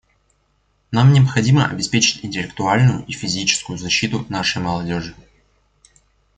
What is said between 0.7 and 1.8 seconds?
Нам необходимо